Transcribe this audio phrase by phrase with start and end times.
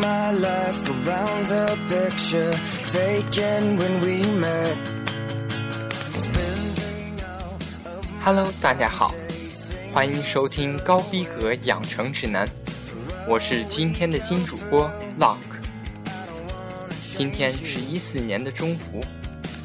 [0.00, 2.52] my life around a picture
[2.88, 4.76] taken when we met.
[6.16, 9.14] Spending all of Hello，大家好，
[9.92, 12.48] 欢迎收听高逼格养成指南，
[13.28, 15.36] 我是今天的新主播 Lock。
[17.14, 19.04] 今天是一四年的中伏，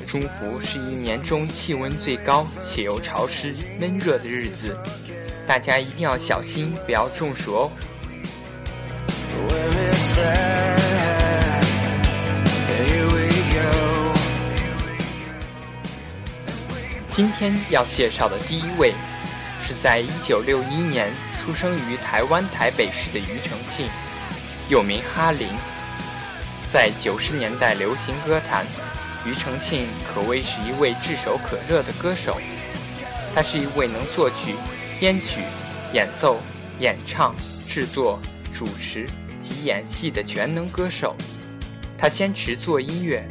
[0.06, 4.76] 中伏是一年中气温最高且又潮湿闷热的日子，
[5.48, 7.72] 大家一定要小心，不要中暑哦。
[17.16, 18.92] 今天要介绍的第一位，
[19.66, 23.88] 是在1961年出生于台湾台北市的庾澄庆，
[24.68, 25.48] 又名哈林。
[26.74, 28.66] 在90年代流行歌坛，
[29.24, 32.38] 庾澄庆可谓是一位炙手可热的歌手。
[33.34, 34.54] 他是一位能作曲、
[35.00, 35.40] 编曲、
[35.94, 36.42] 演奏、
[36.82, 37.34] 演唱、
[37.70, 38.20] 制作、
[38.54, 39.08] 主持
[39.42, 41.16] 及演戏的全能歌手。
[41.98, 43.26] 他坚持做音乐，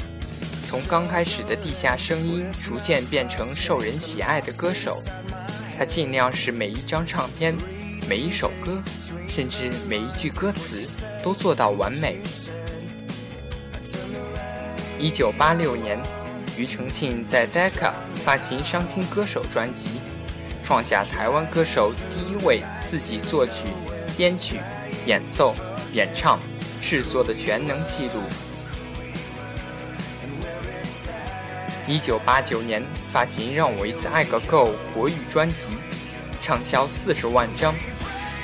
[0.75, 5.00] 从刚开始的地下声音，逐渐变成受人喜爱的歌手。
[5.78, 7.55] 他尽量使每一张唱片、
[8.08, 8.83] 每一首歌，
[9.28, 10.83] 甚至每一句歌词
[11.22, 12.19] 都做到完美。
[14.98, 15.97] 一九八六年，
[16.56, 17.92] 庾澄庆在 Decca
[18.25, 19.83] 发行《伤心歌手》专辑，
[20.64, 23.53] 创下台湾歌手第一位自己作曲、
[24.16, 24.56] 编曲、
[25.06, 25.55] 演奏、
[25.92, 26.41] 演唱、
[26.83, 28.20] 制作的全能纪录。
[31.87, 32.83] 一九八九年
[33.13, 35.57] 发行《让我一次爱个够》国语专辑，
[36.43, 37.75] 畅销四十万张，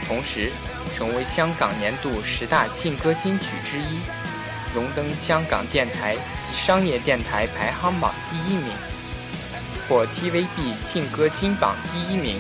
[0.06, 0.52] 同时
[0.94, 3.98] 成为香港年度十大劲歌金曲之一，
[4.74, 6.20] 荣登香港电台及
[6.66, 8.70] 商业电台排行榜第一名，
[9.88, 12.36] 获 TVB 劲歌金榜第一名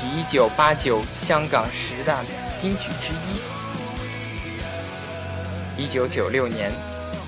[0.00, 2.24] 及一九八九香港十大
[2.62, 3.12] 金曲之
[5.76, 5.84] 一。
[5.84, 6.72] 一九九六年，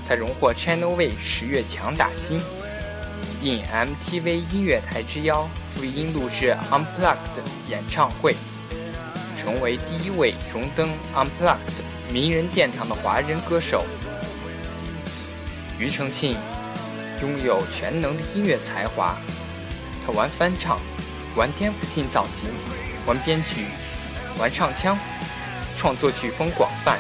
[0.09, 2.41] 他荣获 Channel V 十月强打星。
[3.43, 7.17] 应 MTV 音乐台之邀，复音录制 Unplugged
[7.69, 8.35] 演唱会，
[9.41, 11.57] 成为第一位荣登 Unplugged
[12.13, 13.85] 名人殿堂的华人歌手。
[15.79, 16.37] 庾澄庆
[17.21, 19.17] 拥有全能的音乐才华，
[20.05, 20.81] 他玩翻唱，
[21.37, 22.49] 玩颠覆性造型，
[23.07, 23.67] 玩编曲，
[24.39, 24.99] 玩唱腔，
[25.79, 26.99] 创作曲风广泛，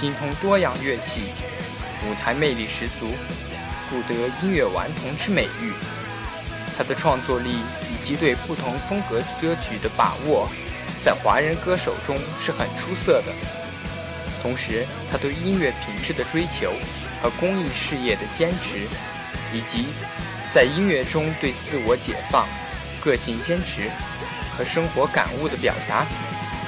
[0.00, 1.20] 精通多样乐器，
[2.08, 3.14] 舞台魅力十足。
[3.92, 5.70] 不得音乐顽童之美誉。
[6.78, 10.48] 他的创作力以及对不同风格歌曲的把握，
[11.04, 13.32] 在华人歌手中是很出色的。
[14.42, 16.72] 同时，他对音乐品质的追求
[17.22, 18.88] 和公益事业的坚持，
[19.52, 19.86] 以及
[20.54, 22.48] 在音乐中对自我解放、
[23.04, 23.82] 个性坚持
[24.56, 26.06] 和生活感悟的表达，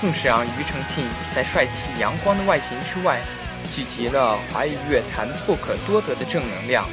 [0.03, 1.03] 更是让庾澄庆
[1.35, 3.23] 在帅气阳光的外形之外，
[3.75, 6.87] 聚集了华语乐坛不可多得的正能量。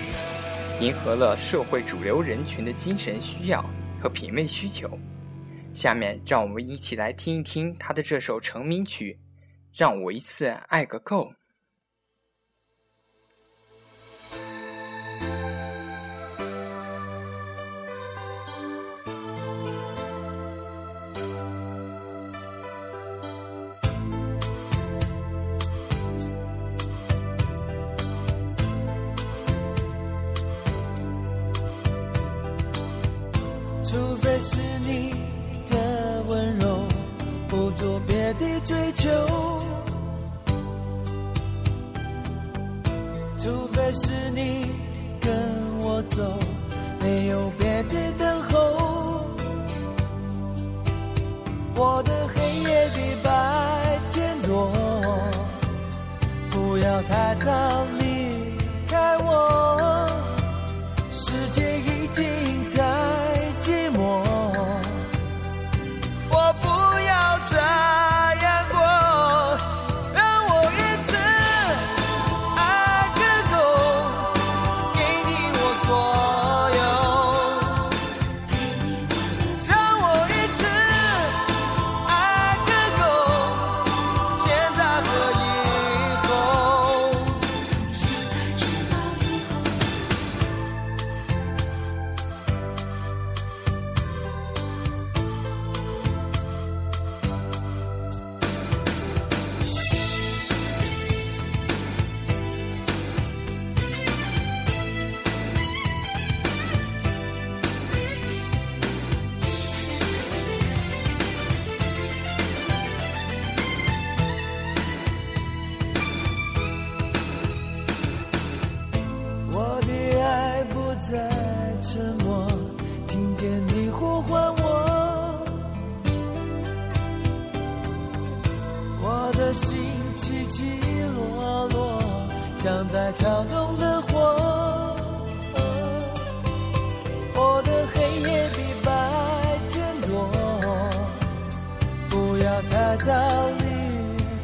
[0.82, 3.64] 迎合了社会主流人群的精神需要
[4.02, 4.90] 和品味需求。
[5.76, 9.20] 下面，让我们一起来听一听他的这首成名曲
[9.80, 11.26] 《让我一次爱个够》。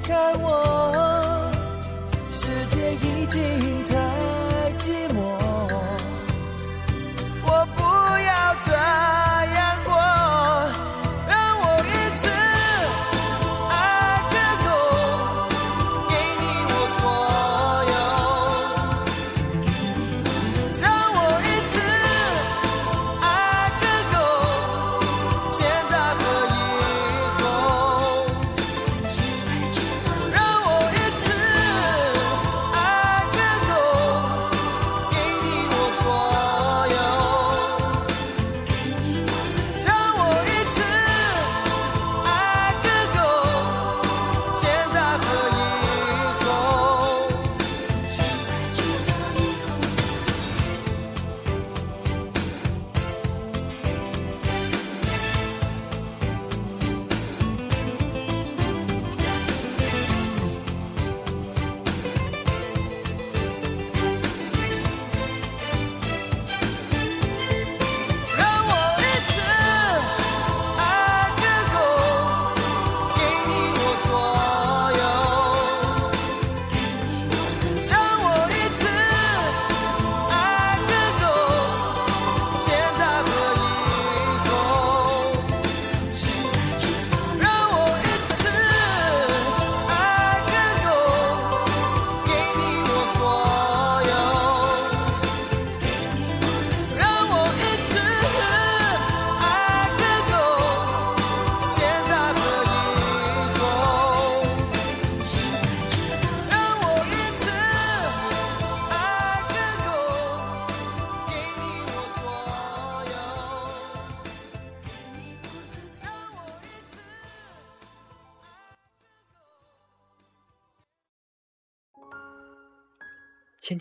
[0.07, 1.51] 开我，
[2.31, 3.66] 世界已经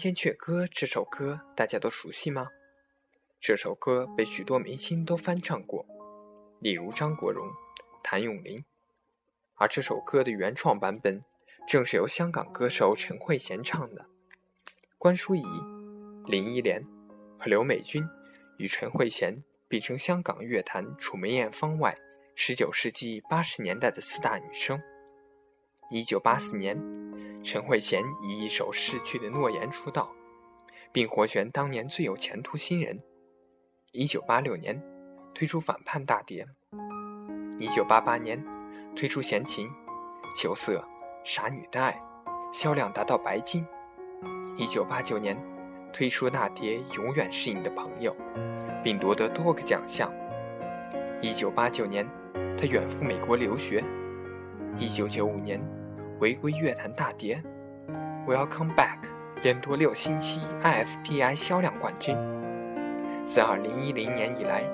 [0.07, 2.47] 千阙歌》这首歌大家都熟悉吗？
[3.41, 5.85] 这首歌被许多明星都翻唱过，
[6.61, 7.45] 例如张国荣、
[8.05, 8.65] 谭咏麟。
[9.57, 11.25] 而这首歌的原创版本
[11.67, 14.07] 正是由香港歌手陈慧娴唱的。
[14.97, 15.45] 关淑怡、
[16.27, 16.85] 林忆莲
[17.37, 18.09] 和刘美君
[18.59, 21.99] 与陈慧娴并称香港乐坛楚梅艳芳外
[22.37, 24.81] 十九世纪八十年代的四大女生。
[25.91, 26.77] 一九八四年，
[27.47, 30.11] 陈慧娴以一首《逝去的诺言》出道，
[30.91, 33.01] 并获选当年最有前途新人。
[33.93, 34.83] 1986年，
[35.33, 36.45] 推出反叛大碟。
[37.61, 38.45] 1988年，
[38.97, 39.71] 推出弦琴、
[40.35, 40.85] 秋色、
[41.23, 42.03] 傻女的爱，
[42.53, 43.65] 销量达到白金。
[44.59, 45.41] 1989年，
[45.93, 48.13] 推出那碟《永远是你的朋友》，
[48.83, 50.13] 并夺得多个奖项。
[51.23, 52.09] 1989年，
[52.59, 53.85] 他远赴美国留学。
[54.81, 55.61] 1995年，
[56.19, 57.43] 回归乐坛大碟
[58.27, 59.01] 《Welcome Back》，
[59.43, 62.17] 连夺六星期 IFPI 销量冠军。
[63.27, 64.65] 自2010年以来，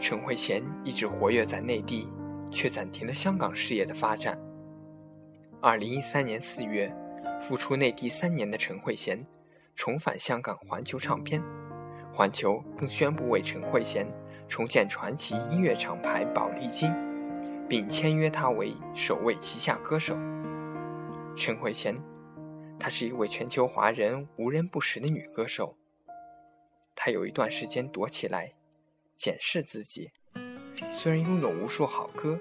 [0.00, 2.08] 陈慧娴一直活跃在内地，
[2.50, 4.38] 却暂停了香港事业的发展。
[5.60, 6.90] 2013年4月，
[7.42, 9.18] 复出内地三年的陈慧娴
[9.76, 11.42] 重返香港环球唱片，
[12.14, 14.06] 环球更宣布为陈慧娴
[14.48, 16.90] 重建传奇音乐厂牌宝丽金，
[17.68, 20.16] 并签约她为首位旗下歌手。
[21.38, 21.96] 陈慧娴，
[22.78, 25.76] 她是一位全球华人无人不识的女歌手。
[26.96, 28.52] 她有一段时间躲起来，
[29.16, 30.10] 检视自己。
[30.92, 32.38] 虽然拥有无数好歌，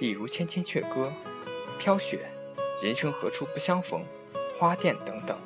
[0.00, 1.02] 例如《千千阙歌》
[1.78, 2.28] 《飘雪》
[2.84, 4.02] 《人生何处不相逢》
[4.58, 5.36] 《花店》等等，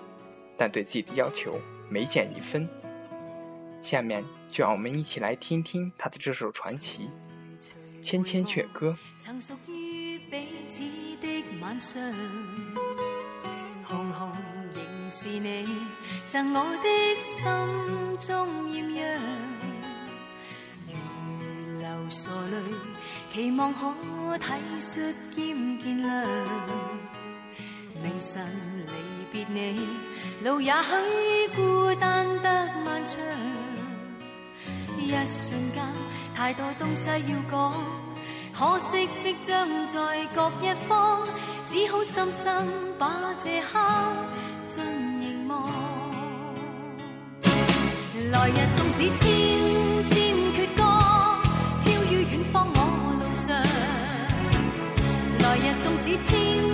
[0.56, 2.68] 但对自己的要求没减一分。
[3.82, 7.10] 下面就让我们一起来听听她的这首传奇
[8.02, 8.90] 《千千阙歌》。
[9.18, 10.82] 曾屬於彼此
[11.20, 12.02] 的晚上，
[15.16, 15.64] 是你
[16.26, 16.88] 赠我的
[17.20, 17.38] 心
[18.26, 19.04] 中艳阳，
[20.88, 23.94] 如流傻淚，期望可
[24.38, 26.26] 体恤兼見諒。
[28.02, 28.44] 明晨
[28.88, 28.90] 離
[29.32, 29.86] 別你，
[30.42, 33.16] 路也許孤單得漫長。
[34.98, 35.86] 一瞬間，
[36.34, 37.72] 太多東西要講，
[38.52, 41.24] 可惜即將在各一方，
[41.70, 42.68] 只好深深
[42.98, 43.78] 把這刻
[48.34, 49.22] 来日纵使千
[50.10, 50.12] 千
[50.54, 50.82] 阙歌，
[51.84, 52.78] 飘于远方我
[53.20, 53.46] 路上。
[55.38, 56.73] 来日纵使千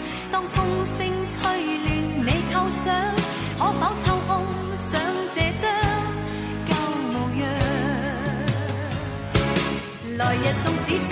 [0.31, 1.39] 当风声吹
[1.83, 1.87] 乱
[2.25, 2.85] 你构想，
[3.59, 4.29] 可否抽空
[4.77, 4.89] 想
[5.35, 5.63] 这张
[6.67, 6.71] 旧
[7.11, 7.43] 模样？
[10.17, 11.11] 来日纵使知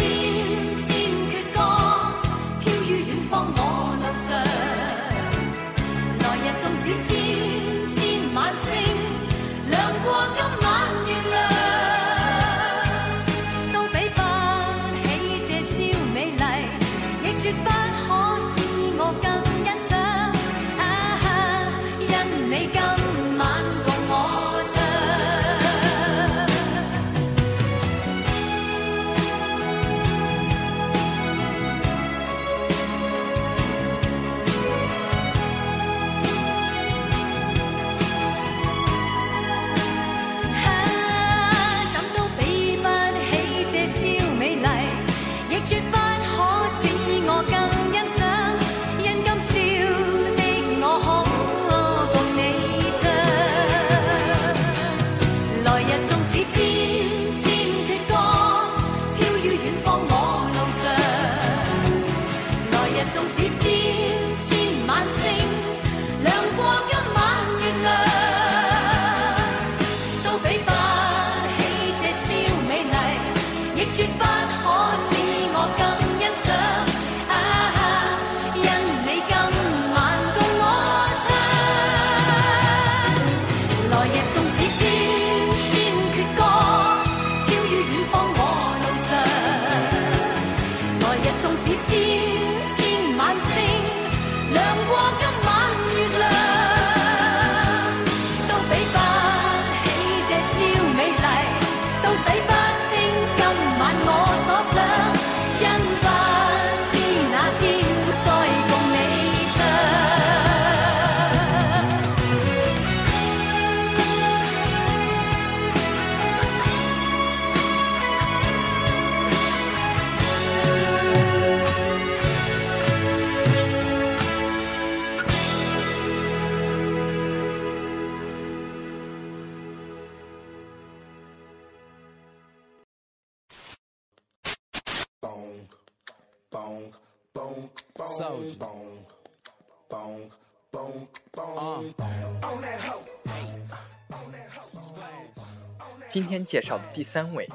[146.10, 147.48] 今天介绍的第三位，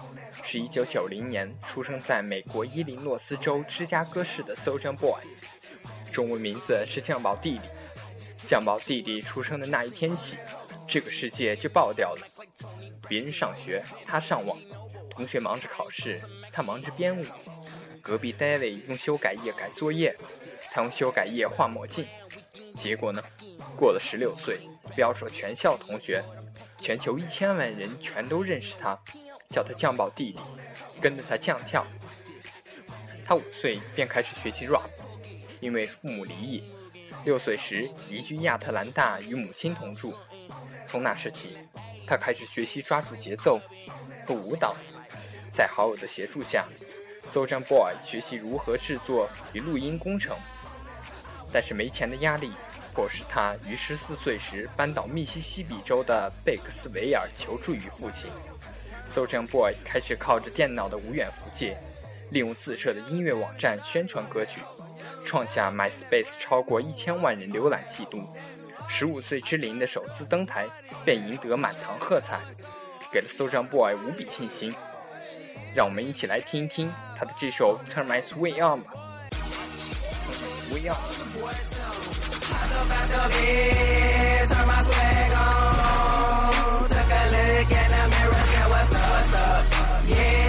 [0.44, 5.20] 是一九九零年出生在美国伊利诺斯州芝加哥市的 Soulja Boy，
[6.12, 7.68] 中文名字是酱宝弟弟。
[8.46, 10.36] 酱宝弟弟出生的那一天起，
[10.86, 12.26] 这个世界就爆掉了。
[13.08, 14.56] 别人上学，他上网；
[15.10, 16.20] 同学忙着考试，
[16.52, 17.24] 他忙着编舞；
[18.04, 20.14] 隔壁 David 用修改液改作业，
[20.70, 22.06] 他用修改液画墨镜。
[22.78, 23.22] 结果呢，
[23.78, 24.60] 过了十六岁，
[24.94, 26.22] 标准全校同学，
[26.78, 28.94] 全球一千万人全都认识他，
[29.48, 30.38] 叫他酱宝弟弟，
[31.00, 31.82] 跟着他酱跳。
[33.24, 34.90] 他五岁便开始学习 rap，
[35.60, 36.62] 因为父母离异，
[37.24, 40.14] 六岁时移居亚特兰大与母亲同住。
[40.86, 41.56] 从那时起，
[42.06, 43.58] 他开始学习抓住节奏
[44.26, 44.76] 和舞蹈。
[45.56, 46.66] 在好友的协助下
[47.34, 50.36] ，Soulja Boy 学习如何制作与录音工程。
[51.52, 52.52] 但是没钱的压力，
[52.94, 58.30] 迫使他于十四岁时搬到密西西比州的贝克斯维尔求助于父亲。
[59.12, 61.76] Soulja Boy 开始靠着电脑的无远弗届，
[62.30, 64.60] 利用自设的音乐网站宣传歌曲，
[65.24, 68.22] 创下 MySpace 超过一千万人浏览记录。
[68.88, 70.68] 十五岁之龄的首次登台，
[71.04, 72.40] 便赢得满堂喝彩，
[73.12, 74.74] 给了 Soulja Boy 无比信心。
[75.74, 78.92] 让我们一起来听一听他的这首《Turn My Swag On》吧。
[84.84, 85.32] Swing
[90.10, 90.43] On。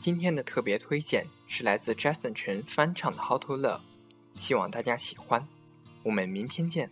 [0.00, 3.76] 今天的特别推荐是来自 Justin 陈翻唱的《How to Love》，
[4.34, 5.46] 希望大家喜欢。
[6.02, 6.90] 我们明天见。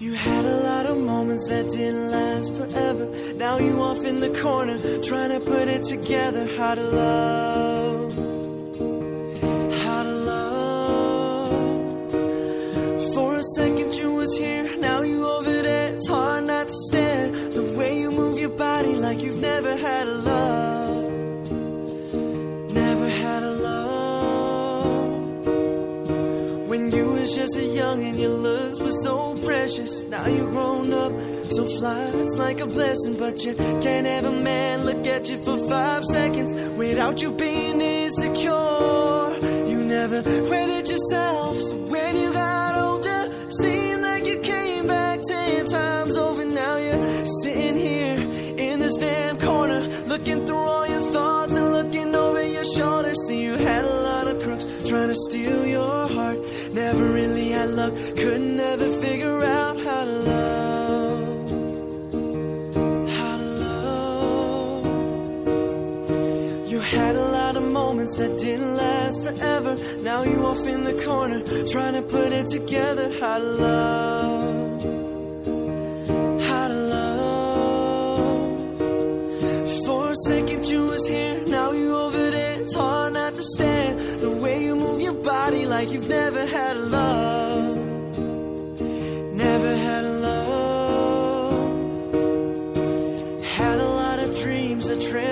[0.00, 3.10] You had a lot of moments that didn't last forever.
[3.34, 6.46] Now you off in the corner, trying to put it together.
[6.56, 7.77] How to love.
[29.68, 30.02] Precious.
[30.04, 31.12] Now you're grown up,
[31.50, 32.10] so fly.
[32.14, 36.04] It's like a blessing, but you can't have a man look at you for five
[36.06, 38.50] seconds without you being insecure.
[39.70, 41.58] You never credit yourself.
[41.58, 46.44] So when you got older, seemed like you came back ten times over.
[46.46, 48.18] Now you're sitting here
[48.56, 53.14] in this damn corner, looking through all your thoughts and looking over your shoulder.
[53.26, 56.38] See, you had a lot of crooks trying to steal your heart.
[56.72, 59.37] Never really had luck, could never figure
[70.18, 73.08] Now you off in the corner, trying to put it together.
[73.20, 74.57] How to love.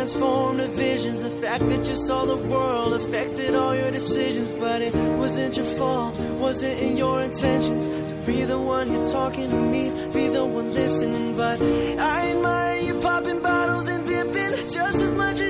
[0.07, 1.23] Transformed to visions.
[1.23, 5.67] The fact that you saw the world affected all your decisions, but it wasn't your
[5.79, 10.45] fault, wasn't in your intentions to be the one you're talking to me, be the
[10.45, 11.37] one listening.
[11.37, 15.46] But I admire you popping bottles and dipping just as much as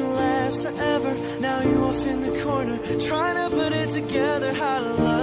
[0.00, 1.14] didn't last forever.
[1.40, 4.52] Now you off in the corner, trying to put it together.
[4.52, 5.19] How to love.